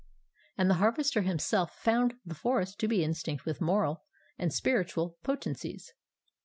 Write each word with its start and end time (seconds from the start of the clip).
And 0.57 0.67
the 0.67 0.73
Harvester 0.81 1.21
himself 1.21 1.75
found 1.77 2.15
the 2.25 2.33
forest 2.33 2.79
to 2.79 2.87
be 2.87 3.03
instinct 3.03 3.45
with 3.45 3.61
moral 3.61 4.03
and 4.35 4.51
spiritual 4.51 5.19
potencies. 5.21 5.93